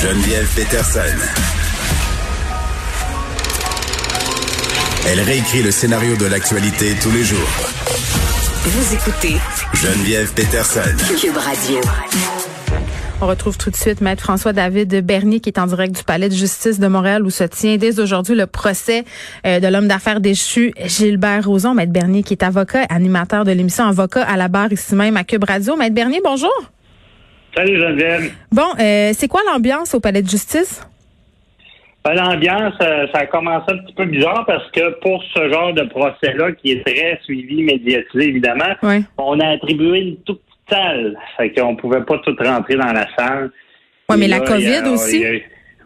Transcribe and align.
Geneviève 0.00 0.46
Peterson. 0.54 1.00
Elle 5.08 5.20
réécrit 5.20 5.64
le 5.64 5.72
scénario 5.72 6.14
de 6.16 6.26
l'actualité 6.26 6.94
tous 7.02 7.10
les 7.10 7.24
jours. 7.24 7.48
Vous 8.62 8.94
écoutez 8.94 9.36
Geneviève 9.74 10.32
Peterson. 10.34 10.80
Cube 11.20 11.36
Radio. 11.36 11.80
On 13.20 13.26
retrouve 13.26 13.58
tout 13.58 13.70
de 13.70 13.76
suite 13.76 14.00
Maître 14.00 14.22
François-David 14.22 15.04
Bernier 15.04 15.40
qui 15.40 15.48
est 15.48 15.58
en 15.58 15.66
direct 15.66 15.96
du 15.96 16.04
Palais 16.04 16.28
de 16.28 16.34
justice 16.34 16.78
de 16.78 16.86
Montréal 16.86 17.24
où 17.24 17.30
se 17.30 17.42
tient 17.42 17.76
dès 17.76 17.98
aujourd'hui 17.98 18.36
le 18.36 18.46
procès 18.46 19.04
euh, 19.46 19.58
de 19.58 19.66
l'homme 19.66 19.88
d'affaires 19.88 20.20
déchu 20.20 20.72
Gilbert 20.84 21.44
Rozon. 21.44 21.74
Maître 21.74 21.92
Bernier 21.92 22.22
qui 22.22 22.34
est 22.34 22.44
avocat, 22.44 22.86
animateur 22.88 23.44
de 23.44 23.50
l'émission 23.50 23.84
Avocat 23.84 24.22
à 24.22 24.36
la 24.36 24.46
barre 24.46 24.72
ici 24.72 24.94
même 24.94 25.16
à 25.16 25.24
Cube 25.24 25.42
Radio. 25.42 25.74
Maître 25.74 25.96
Bernier, 25.96 26.20
bonjour. 26.22 26.70
Salut 27.58 27.80
Geneviève. 27.80 28.30
Bon, 28.52 28.68
euh, 28.78 29.10
c'est 29.14 29.26
quoi 29.26 29.40
l'ambiance 29.50 29.92
au 29.92 29.98
Palais 29.98 30.22
de 30.22 30.28
justice? 30.28 30.80
Ben, 32.04 32.14
L'ambiance, 32.14 32.74
euh, 32.80 33.08
ça 33.12 33.22
a 33.22 33.26
commencé 33.26 33.64
un 33.72 33.78
petit 33.78 33.94
peu 33.94 34.04
bizarre 34.04 34.44
parce 34.46 34.70
que 34.70 34.90
pour 35.00 35.20
ce 35.34 35.48
genre 35.50 35.72
de 35.74 35.82
procès-là, 35.82 36.52
qui 36.52 36.70
est 36.70 36.86
très 36.86 37.18
suivi, 37.24 37.64
médiatisé 37.64 38.28
évidemment, 38.28 38.76
Oui. 38.84 39.04
on 39.16 39.40
a 39.40 39.48
attribué 39.48 39.98
une 39.98 40.16
toute 40.18 40.40
petite 40.40 40.70
salle. 40.70 41.18
Fait 41.36 41.50
qu'on 41.52 41.74
pouvait 41.74 42.02
pas 42.02 42.18
tout 42.18 42.36
rentrer 42.38 42.76
dans 42.76 42.92
la 42.92 43.08
salle. 43.18 43.50
Ouais, 44.08 44.16
mais 44.16 44.28
la 44.28 44.38
COVID 44.38 44.74
a- 44.76 44.90
aussi. 44.92 45.24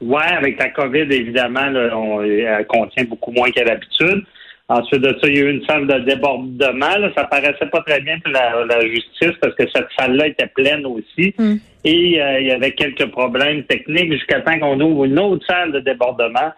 Ouais, 0.02 0.22
avec 0.36 0.58
la 0.58 0.68
COVID, 0.68 1.06
évidemment, 1.10 1.70
là, 1.70 1.96
on, 1.96 2.20
elle 2.22 2.66
contient 2.66 3.04
beaucoup 3.04 3.30
moins 3.30 3.50
qu'à 3.50 3.64
l'habitude. 3.64 4.26
Ensuite 4.72 5.02
de 5.02 5.10
ça, 5.20 5.28
il 5.28 5.36
y 5.36 5.38
a 5.38 5.42
eu 5.42 5.50
une 5.50 5.66
salle 5.66 5.86
de 5.86 5.98
débordement. 5.98 6.96
Là. 6.98 7.10
Ça 7.14 7.24
paraissait 7.24 7.66
pas 7.70 7.82
très 7.82 8.00
bien 8.00 8.18
pour 8.20 8.32
la, 8.32 8.64
la 8.64 8.80
justice 8.80 9.36
parce 9.40 9.54
que 9.54 9.64
cette 9.74 9.88
salle-là 9.98 10.28
était 10.28 10.46
pleine 10.46 10.86
aussi. 10.86 11.34
Hmm. 11.38 11.56
Et 11.84 12.20
euh, 12.20 12.40
il 12.40 12.46
y 12.46 12.52
avait 12.52 12.72
quelques 12.72 13.06
problèmes 13.06 13.64
techniques 13.64 14.12
jusqu'à 14.12 14.40
temps 14.40 14.58
qu'on 14.58 14.80
ouvre 14.80 15.04
une 15.04 15.18
autre 15.18 15.44
salle 15.46 15.72
de 15.72 15.80
débordement 15.80 16.52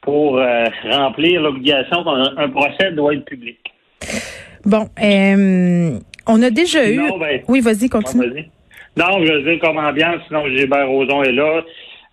pour 0.00 0.38
euh, 0.38 0.64
remplir 0.90 1.42
l'obligation 1.42 2.02
qu'un 2.02 2.36
un 2.36 2.48
procès 2.48 2.90
doit 2.92 3.14
être 3.14 3.24
public. 3.24 3.58
Bon, 4.64 4.88
euh, 5.02 5.98
on 6.26 6.42
a 6.42 6.50
déjà 6.50 6.90
eu... 6.90 6.96
Ben, 6.96 7.42
oui, 7.46 7.60
vas-y, 7.60 7.88
continue. 7.88 8.46
Non, 8.96 9.24
je 9.24 9.32
veux 9.32 9.42
dire 9.42 9.60
comme 9.60 9.78
ambiance, 9.78 10.22
sinon 10.26 10.48
Gilbert 10.48 10.88
Rozon 10.88 11.22
est 11.22 11.32
là. 11.32 11.62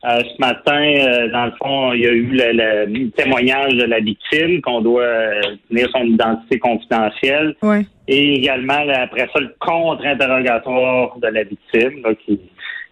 Euh, 0.05 0.21
ce 0.21 0.39
matin, 0.39 0.79
euh, 0.79 1.27
dans 1.31 1.45
le 1.45 1.51
fond, 1.59 1.91
il 1.93 2.01
y 2.01 2.07
a 2.07 2.11
eu 2.11 2.27
le, 2.31 2.85
le 2.85 3.09
témoignage 3.11 3.73
de 3.73 3.83
la 3.83 3.99
victime 3.99 4.61
qu'on 4.61 4.81
doit 4.81 5.01
euh, 5.01 5.41
tenir 5.69 5.89
son 5.91 6.03
identité 6.03 6.59
confidentielle. 6.59 7.55
Ouais. 7.63 7.85
Et 8.07 8.35
également, 8.35 8.83
là, 8.83 9.01
après 9.01 9.27
ça, 9.33 9.39
le 9.39 9.53
contre-interrogatoire 9.59 11.17
de 11.19 11.27
la 11.27 11.43
victime 11.43 12.03
là, 12.03 12.11
qui, 12.25 12.39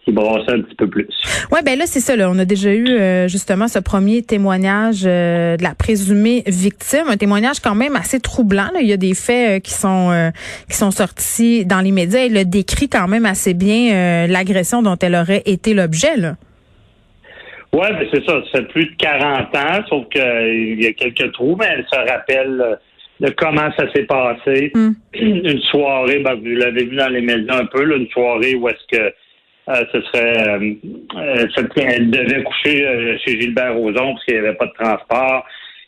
qui 0.04 0.12
brassait 0.12 0.52
un 0.52 0.60
petit 0.62 0.74
peu 0.74 0.88
plus. 0.88 1.06
Ouais, 1.52 1.62
ben 1.62 1.78
là 1.78 1.84
c'est 1.86 2.00
ça. 2.00 2.16
Là. 2.16 2.28
On 2.30 2.38
a 2.38 2.44
déjà 2.44 2.72
eu 2.72 2.88
euh, 2.88 3.28
justement 3.28 3.68
ce 3.68 3.78
premier 3.78 4.22
témoignage 4.22 5.02
euh, 5.06 5.56
de 5.56 5.62
la 5.62 5.74
présumée 5.74 6.42
victime, 6.46 7.04
un 7.08 7.16
témoignage 7.16 7.60
quand 7.60 7.74
même 7.74 7.96
assez 7.96 8.20
troublant. 8.20 8.68
là. 8.74 8.80
Il 8.80 8.86
y 8.88 8.92
a 8.92 8.96
des 8.96 9.14
faits 9.14 9.62
qui 9.62 9.72
sont 9.72 10.10
euh, 10.10 10.30
qui 10.68 10.76
sont 10.76 10.90
sortis 10.90 11.64
dans 11.64 11.80
les 11.80 11.92
médias. 11.92 12.26
Elle 12.26 12.34
le 12.34 12.44
décrit 12.44 12.88
quand 12.88 13.08
même 13.08 13.26
assez 13.26 13.54
bien 13.54 13.94
euh, 13.94 14.26
l'agression 14.26 14.82
dont 14.82 14.96
elle 15.00 15.14
aurait 15.14 15.42
été 15.46 15.72
l'objet. 15.72 16.16
Là. 16.16 16.34
Ouais, 17.76 17.92
ben 17.92 18.08
c'est 18.10 18.24
ça. 18.24 18.42
C'est 18.54 18.68
plus 18.68 18.86
de 18.86 18.96
40 18.96 19.54
ans, 19.54 19.84
sauf 19.90 20.08
qu'il 20.08 20.82
y 20.82 20.86
a 20.86 20.92
quelques 20.94 21.30
trous, 21.32 21.56
mais 21.60 21.66
elle 21.72 21.84
se 21.92 22.10
rappelle 22.10 22.58
euh, 22.58 22.76
de 23.20 23.30
comment 23.36 23.70
ça 23.78 23.92
s'est 23.92 24.04
passé. 24.04 24.72
Mm. 24.74 24.92
Une 25.20 25.60
soirée, 25.60 26.20
ben, 26.20 26.36
vous 26.36 26.46
l'avez 26.46 26.86
vu 26.86 26.96
dans 26.96 27.12
les 27.12 27.20
médias 27.20 27.60
un 27.60 27.66
peu, 27.66 27.84
là, 27.84 27.96
une 27.96 28.08
soirée 28.08 28.54
où 28.54 28.66
est-ce 28.70 28.96
que 28.96 29.02
euh, 29.68 29.84
ce 29.92 30.00
serait 30.00 30.48
euh, 30.48 30.74
euh, 31.16 31.46
elle 31.76 32.10
devait 32.10 32.44
coucher 32.44 32.86
euh, 32.86 33.18
chez 33.18 33.38
Gilbert 33.38 33.74
Rozon 33.74 34.14
parce 34.14 34.24
qu'il 34.24 34.40
n'y 34.40 34.46
avait 34.46 34.56
pas 34.56 34.66
de 34.66 34.72
transport. 34.72 35.44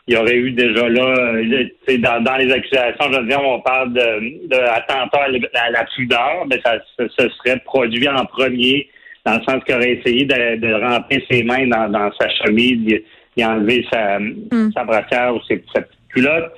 Il 0.08 0.14
y 0.14 0.16
aurait 0.18 0.36
eu 0.36 0.50
déjà 0.50 0.88
là, 0.90 1.14
euh, 1.16 1.98
dans, 1.98 2.22
dans 2.22 2.36
les 2.36 2.52
accusations, 2.52 3.12
je 3.12 3.18
veux 3.18 3.26
dire, 3.26 3.40
on 3.42 3.60
parle 3.60 3.94
de, 3.94 4.48
de 4.48 4.56
attentat 4.56 5.22
à 5.22 5.28
la, 5.28 5.38
à 5.54 5.70
la 5.70 5.84
pudeur, 5.96 6.44
mais 6.50 6.60
ça, 6.62 6.78
ça 6.98 7.08
se 7.08 7.28
serait 7.30 7.60
produit 7.64 8.08
en 8.08 8.26
premier 8.26 8.88
dans 9.28 9.38
le 9.38 9.44
sens 9.44 9.64
qu'il 9.64 9.74
aurait 9.74 9.92
essayé 9.92 10.24
de, 10.24 10.56
de 10.56 10.72
rentrer 10.72 11.22
ses 11.30 11.42
mains 11.42 11.66
dans, 11.66 11.88
dans 11.90 12.10
sa 12.18 12.28
chemise, 12.30 13.00
a 13.42 13.54
enlevé 13.54 13.86
sa, 13.92 14.18
sa 14.74 14.84
brassière 14.84 15.34
ou 15.34 15.40
ses, 15.46 15.62
sa 15.72 15.82
petite 15.82 16.00
culotte. 16.08 16.52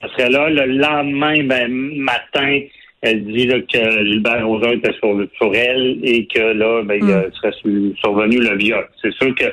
Ça 0.00 0.08
serait 0.10 0.30
là. 0.30 0.48
Le 0.48 0.66
lendemain 0.78 1.44
ben, 1.44 1.68
matin, 1.70 2.60
elle 3.02 3.24
dit 3.24 3.46
là, 3.46 3.60
que 3.60 4.06
Gilbert 4.06 4.46
Rozon 4.46 4.72
était 4.72 4.92
sur, 4.94 5.20
sur 5.36 5.54
elle 5.54 5.98
et 6.02 6.26
que 6.26 6.40
là, 6.40 6.82
ben, 6.84 7.00
il 7.02 7.10
euh, 7.10 7.30
serait 7.32 7.52
su- 7.60 7.94
survenu 7.98 8.38
le 8.38 8.56
viol. 8.56 8.88
C'est 9.02 9.12
sûr 9.14 9.34
que 9.34 9.46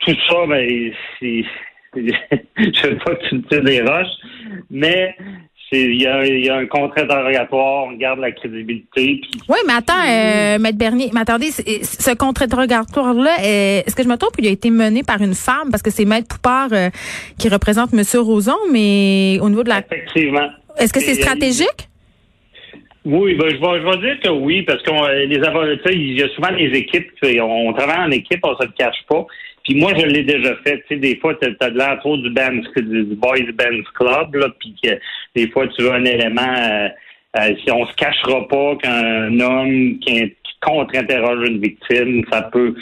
tout 0.00 0.16
ça, 0.28 0.46
ben, 0.46 0.92
je 1.22 2.86
veux 2.86 2.98
pas 2.98 3.14
que 3.16 3.28
tu 3.28 3.34
me 3.36 3.42
tires 3.42 3.64
des 3.64 3.80
roches, 3.80 4.16
mais 4.70 5.16
il 5.72 6.02
y 6.02 6.06
a, 6.06 6.26
y 6.26 6.48
a 6.48 6.56
un 6.56 6.66
contre-interrogatoire, 6.66 7.84
on 7.84 7.92
garde 7.92 8.20
la 8.20 8.32
crédibilité, 8.32 9.20
puis 9.22 9.30
Oui, 9.48 9.58
mais 9.66 9.74
attends, 9.74 9.94
euh, 10.08 10.58
Maître 10.58 10.78
Bernier, 10.78 11.10
mais 11.12 11.20
attendez, 11.20 11.50
ce 11.50 12.14
contre-interrogatoire-là, 12.14 13.36
euh, 13.40 13.82
est-ce 13.86 13.94
que 13.94 14.02
je 14.02 14.08
me 14.08 14.16
trompe 14.16 14.34
il 14.38 14.46
a 14.46 14.50
été 14.50 14.70
mené 14.70 15.02
par 15.02 15.20
une 15.20 15.34
femme? 15.34 15.70
Parce 15.70 15.82
que 15.82 15.90
c'est 15.90 16.04
Maître 16.04 16.28
Poupard 16.28 16.70
euh, 16.72 16.90
qui 17.38 17.48
représente 17.48 17.92
Monsieur 17.92 18.20
Roson, 18.20 18.56
mais 18.72 19.38
au 19.40 19.48
niveau 19.48 19.62
de 19.62 19.68
la... 19.68 19.80
effectivement. 19.80 20.48
Est-ce 20.78 20.92
que 20.92 21.00
c'est 21.00 21.18
euh, 21.18 21.22
stratégique? 21.22 21.89
Oui, 23.04 23.34
ben, 23.34 23.48
je, 23.48 23.56
vais, 23.56 23.80
je 23.80 23.86
vais 23.86 24.06
dire 24.14 24.20
que 24.22 24.28
oui, 24.28 24.62
parce 24.62 24.82
que 24.82 25.24
les 25.26 25.42
avocats, 25.42 25.90
il 25.90 26.18
y 26.18 26.22
a 26.22 26.28
souvent 26.30 26.52
des 26.52 26.70
équipes, 26.78 27.10
on, 27.40 27.72
travaille 27.72 28.06
en 28.06 28.10
équipe, 28.10 28.40
on 28.42 28.54
se 28.56 28.66
cache 28.76 29.02
pas. 29.08 29.24
Puis 29.64 29.74
moi, 29.74 29.92
je 29.96 30.04
l'ai 30.06 30.22
déjà 30.22 30.54
fait. 30.64 30.78
Tu 30.88 30.94
sais, 30.94 30.96
des 30.96 31.16
fois, 31.16 31.34
tu 31.34 31.48
as 31.60 31.70
de 31.70 31.78
l'air 31.78 31.98
trop 32.00 32.16
du 32.18 32.28
band, 32.30 32.60
du 32.76 33.04
boys 33.14 33.36
band 33.54 33.82
club, 33.94 34.34
là, 34.34 34.48
puis 34.58 34.74
que 34.82 34.90
des 35.34 35.48
fois, 35.50 35.66
tu 35.68 35.82
veux 35.82 35.92
un 35.92 36.04
élément. 36.04 36.42
euh, 36.58 36.88
euh, 37.38 37.54
si 37.62 37.70
on 37.70 37.86
se 37.86 37.94
cachera 37.94 38.46
pas 38.48 38.74
qu'un 38.82 39.38
homme 39.40 39.98
qui, 40.00 40.34
contre-interroge 40.60 41.48
une 41.48 41.60
victime, 41.60 42.22
ça 42.30 42.42
peut 42.42 42.74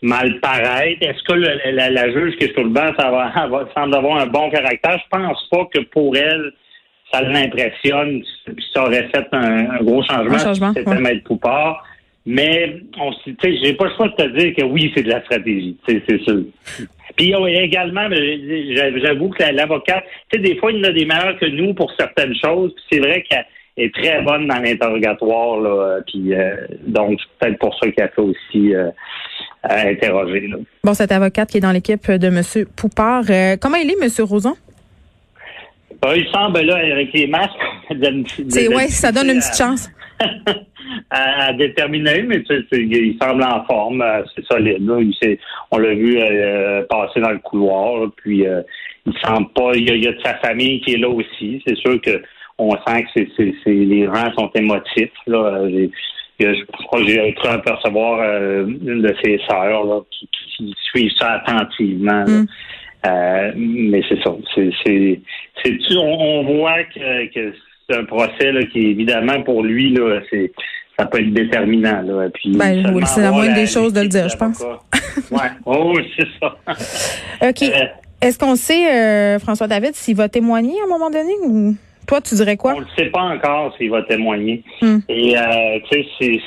mal 0.00 0.40
paraître. 0.40 1.02
Est-ce 1.02 1.22
que 1.24 1.32
le- 1.34 1.72
la, 1.72 1.90
la 1.90 2.10
juge 2.12 2.36
qui 2.36 2.44
est 2.44 2.52
sur 2.54 2.62
le 2.62 2.70
banc, 2.70 2.92
ça 2.98 3.10
va, 3.10 3.46
va- 3.48 3.68
semble 3.74 3.94
avoir 3.94 4.18
un 4.20 4.26
bon 4.26 4.48
caractère? 4.50 4.98
Je 4.98 5.08
pense 5.18 5.48
pas 5.50 5.66
que 5.74 5.80
pour 5.80 6.16
elle, 6.16 6.52
ça 7.12 7.22
l'impressionne, 7.22 8.22
puis 8.44 8.64
ça 8.72 8.84
aurait 8.84 9.08
fait 9.14 9.26
un, 9.32 9.70
un 9.70 9.82
gros 9.82 10.02
changement, 10.02 10.34
Un 10.34 10.38
changement, 10.38 10.72
si 10.72 10.78
c'était 10.80 10.90
ouais. 10.90 11.00
Maître 11.00 11.24
Poupard. 11.24 11.84
Mais 12.26 12.76
on 13.00 13.10
s- 13.12 13.18
tu 13.24 13.34
sais, 13.42 13.56
j'ai 13.64 13.72
pas 13.74 13.86
le 13.86 13.94
choix 13.96 14.08
de 14.08 14.12
te 14.14 14.38
dire 14.38 14.54
que 14.54 14.62
oui, 14.64 14.92
c'est 14.94 15.02
de 15.02 15.08
la 15.08 15.22
stratégie, 15.22 15.76
c'est 15.88 16.02
c'est 16.08 16.20
sûr. 16.22 16.42
Puis 17.16 17.34
oh, 17.36 17.46
également, 17.46 18.08
j'avoue 19.02 19.30
que 19.30 19.42
la- 19.42 19.52
l'avocate, 19.52 20.04
tu 20.30 20.36
sais, 20.38 20.42
des 20.42 20.56
fois, 20.56 20.70
il 20.70 20.84
en 20.84 20.88
a 20.90 20.92
des 20.92 21.04
meilleurs 21.06 21.38
que 21.38 21.46
nous 21.46 21.74
pour 21.74 21.90
certaines 21.98 22.34
choses. 22.36 22.72
Puis 22.74 22.84
c'est 22.92 22.98
vrai 23.00 23.22
qu'elle 23.28 23.44
est 23.78 23.94
très 23.94 24.20
bonne 24.22 24.46
dans 24.46 24.58
l'interrogatoire, 24.60 25.60
là. 25.60 26.00
Puis 26.06 26.34
euh, 26.34 26.54
donc, 26.86 27.18
c'est 27.20 27.46
peut-être 27.46 27.58
pour 27.58 27.74
ça 27.78 27.90
qu'elle 27.90 28.10
fait 28.14 28.20
aussi 28.22 28.74
euh, 28.74 28.90
à 29.62 29.88
interroger. 29.88 30.46
Là. 30.48 30.56
Bon, 30.84 30.94
cette 30.94 31.12
avocate 31.12 31.50
qui 31.50 31.56
est 31.58 31.60
dans 31.62 31.72
l'équipe 31.72 32.10
de 32.10 32.28
Monsieur 32.28 32.66
Poupard, 32.76 33.24
euh, 33.30 33.56
comment 33.60 33.76
il 33.76 33.90
est, 33.90 34.00
Monsieur 34.00 34.24
Roson? 34.24 34.54
Euh, 36.04 36.16
il 36.16 36.26
semble 36.32 36.60
là 36.60 36.76
avec 36.76 37.12
les 37.12 37.26
masques. 37.26 37.50
ouais, 38.68 38.88
ça 38.88 39.12
donne 39.12 39.28
une 39.30 39.38
petite 39.38 39.56
chance. 39.58 39.90
à, 41.10 41.46
à 41.46 41.52
déterminer, 41.52 42.22
mais 42.22 42.42
tu 42.42 42.54
sais, 42.56 42.64
il 42.72 43.16
semble 43.20 43.42
en 43.42 43.64
forme, 43.64 44.02
euh, 44.02 44.22
c'est 44.34 44.44
solide. 44.46 44.86
Là. 44.86 44.98
Il 45.00 45.14
s'est- 45.22 45.38
on 45.70 45.78
l'a 45.78 45.94
vu 45.94 46.18
euh, 46.20 46.82
passer 46.88 47.20
dans 47.20 47.30
le 47.30 47.38
couloir, 47.38 48.00
là, 48.02 48.06
puis 48.16 48.46
euh, 48.46 48.62
il 49.06 49.12
semble 49.24 49.48
pas. 49.54 49.72
Il 49.74 49.88
y, 49.88 49.90
a, 49.90 49.94
il 49.94 50.04
y 50.04 50.08
a 50.08 50.12
de 50.12 50.20
sa 50.22 50.34
famille 50.36 50.80
qui 50.82 50.94
est 50.94 50.98
là 50.98 51.08
aussi. 51.08 51.62
C'est 51.66 51.76
sûr 51.76 52.00
que 52.00 52.22
on 52.58 52.70
sent 52.86 53.02
que 53.02 53.08
c'est, 53.16 53.28
c'est, 53.36 53.54
c'est- 53.64 53.70
les 53.70 54.04
gens 54.06 54.30
sont 54.36 54.50
émotifs. 54.54 55.10
Là. 55.26 55.62
A- 55.64 55.68
je 56.42 56.64
crois 56.86 57.00
que 57.00 57.06
j'ai 57.06 57.34
cru 57.34 57.48
apercevoir 57.48 58.20
euh, 58.22 58.64
une 58.66 59.02
de 59.02 59.14
ses 59.22 59.38
sœurs 59.48 59.84
là, 59.84 60.00
qui, 60.10 60.26
qui 60.56 60.74
suit 60.90 61.12
ça 61.18 61.32
attentivement. 61.44 62.24
Mm. 62.26 62.46
Euh, 63.06 63.52
mais 63.56 64.02
c'est 64.08 64.22
ça. 64.22 64.34
C'est, 64.54 65.20
on, 65.96 66.00
on 66.00 66.42
voit 66.58 66.84
que, 66.84 67.26
que 67.32 67.54
c'est 67.88 67.96
un 67.96 68.04
procès 68.04 68.52
là, 68.52 68.62
qui, 68.64 68.86
évidemment, 68.90 69.42
pour 69.42 69.62
lui, 69.62 69.90
là, 69.94 70.20
c'est, 70.30 70.52
ça 70.98 71.06
peut 71.06 71.20
être 71.20 71.32
déterminant. 71.32 72.02
Là. 72.02 72.28
Puis, 72.32 72.56
Ben, 72.56 72.92
oui, 72.94 73.02
c'est 73.06 73.22
la 73.22 73.30
moindre 73.32 73.54
des 73.54 73.66
choses 73.66 73.92
de 73.92 74.02
le 74.02 74.08
dire, 74.08 74.28
je 74.28 74.36
pense. 74.36 74.62
ouais. 75.30 75.38
Oh, 75.66 75.94
c'est 76.16 76.26
ça. 76.40 76.56
OK. 77.48 77.62
Euh, 77.62 77.86
Est-ce 78.20 78.38
qu'on 78.38 78.54
sait, 78.56 78.92
euh, 78.92 79.38
François 79.38 79.66
David, 79.66 79.94
s'il 79.94 80.16
va 80.16 80.28
témoigner 80.28 80.74
à 80.80 80.84
un 80.84 80.88
moment 80.88 81.10
donné 81.10 81.32
ou 81.42 81.74
toi, 82.06 82.20
tu 82.20 82.34
dirais 82.34 82.56
quoi? 82.56 82.74
On 82.76 82.80
ne 82.80 82.86
sait 82.96 83.06
pas 83.10 83.22
encore 83.22 83.74
s'il 83.76 83.90
va 83.90 84.02
témoigner. 84.02 84.62
Hmm. 84.82 84.98
Et, 85.08 85.36
euh, 85.38 85.78
tu 85.90 86.02
sais, 86.02 86.08
c'est. 86.20 86.40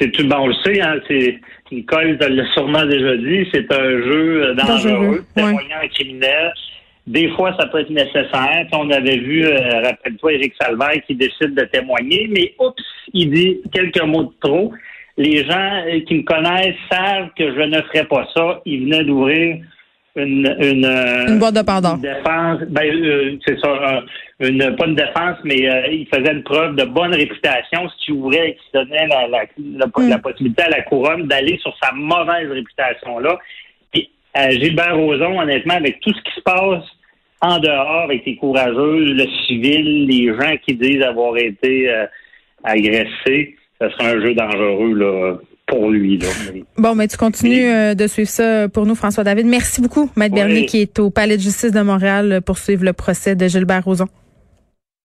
C'est 0.00 0.10
tout, 0.12 0.26
bon, 0.26 0.36
on 0.38 0.46
le 0.46 0.54
sait, 0.64 0.80
hein, 0.80 0.96
c'est, 1.06 1.38
Nicole 1.70 2.16
l'a 2.18 2.52
sûrement 2.54 2.86
déjà 2.86 3.16
dit, 3.16 3.46
c'est 3.52 3.70
un 3.72 3.90
jeu 3.90 4.44
euh, 4.44 4.54
dangereux, 4.54 5.24
témoignant 5.34 5.76
un 5.82 5.88
criminel. 5.88 6.52
Des 7.06 7.28
fois, 7.30 7.54
ça 7.58 7.66
peut 7.66 7.80
être 7.80 7.90
nécessaire. 7.90 8.66
On 8.72 8.90
avait 8.90 9.18
vu, 9.18 9.44
euh, 9.44 9.82
rappelle-toi, 9.82 10.34
Éric 10.34 10.54
Salvaire 10.60 11.02
qui 11.06 11.14
décide 11.14 11.54
de 11.54 11.64
témoigner, 11.64 12.28
mais 12.30 12.54
oups, 12.58 12.82
il 13.12 13.30
dit 13.30 13.60
quelques 13.72 14.02
mots 14.02 14.24
de 14.24 14.32
trop. 14.40 14.72
les 15.16 15.44
gens 15.44 15.84
qui 16.06 16.14
me 16.14 16.22
connaissent 16.22 16.76
savent 16.90 17.30
que 17.36 17.52
je 17.52 17.60
ne 17.60 17.82
ferais 17.82 18.04
pas 18.04 18.26
ça. 18.34 18.60
Il 18.64 18.84
venait 18.84 19.04
d'ouvrir 19.04 19.58
une, 20.18 20.56
une, 20.60 20.84
une 20.84 21.38
boîte 21.38 21.54
de 21.54 21.62
Pandore. 21.62 21.98
défense. 21.98 22.60
Ben, 22.68 22.84
euh, 22.84 23.36
c'est 23.46 23.58
ça, 23.60 24.02
une, 24.40 24.76
pas 24.76 24.86
une 24.86 24.94
défense, 24.94 25.36
mais 25.44 25.68
euh, 25.68 25.86
il 25.88 26.06
faisait 26.12 26.32
une 26.32 26.42
preuve 26.42 26.76
de 26.76 26.84
bonne 26.84 27.14
réputation, 27.14 27.88
ce 27.88 28.04
qui 28.04 28.12
ouvrait 28.12 28.50
et 28.50 28.54
qui 28.54 28.70
donnait 28.74 29.06
la, 29.06 29.28
la, 29.28 29.44
la, 29.76 29.86
mm. 29.86 30.20
possibilité 30.20 30.62
à 30.62 30.70
la 30.70 30.82
couronne 30.82 31.26
d'aller 31.26 31.58
sur 31.58 31.74
sa 31.82 31.92
mauvaise 31.92 32.50
réputation-là. 32.50 33.38
Et 33.94 34.08
à 34.34 34.50
Gilbert 34.50 34.96
Rozon, 34.96 35.40
honnêtement, 35.40 35.74
avec 35.74 36.00
tout 36.00 36.12
ce 36.12 36.22
qui 36.22 36.34
se 36.36 36.40
passe 36.42 36.84
en 37.40 37.58
dehors, 37.58 38.02
avec 38.02 38.24
les 38.26 38.36
courageux, 38.36 39.12
le 39.14 39.24
civil, 39.46 40.06
les 40.06 40.26
gens 40.34 40.56
qui 40.64 40.74
disent 40.74 41.02
avoir 41.02 41.36
été 41.36 41.88
euh, 41.90 42.06
agressés, 42.64 43.56
ce 43.80 43.88
serait 43.90 44.16
un 44.16 44.20
jeu 44.20 44.34
dangereux 44.34 44.94
là, 44.94 45.36
pour 45.68 45.90
lui. 45.90 46.18
Bon, 46.76 46.94
mais 46.94 47.06
tu 47.06 47.16
continues 47.16 47.66
euh, 47.66 47.94
de 47.94 48.06
suivre 48.06 48.30
ça 48.30 48.68
pour 48.68 48.86
nous, 48.86 48.94
François 48.94 49.22
David. 49.22 49.46
Merci 49.46 49.80
beaucoup, 49.80 50.10
Maître 50.16 50.34
Bernier, 50.34 50.66
qui 50.66 50.80
est 50.80 50.98
au 50.98 51.10
Palais 51.10 51.36
de 51.36 51.42
justice 51.42 51.70
de 51.70 51.80
Montréal 51.80 52.40
pour 52.44 52.58
suivre 52.58 52.84
le 52.84 52.92
procès 52.92 53.36
de 53.36 53.46
Gilbert 53.46 53.84
Rozon. 53.84 54.08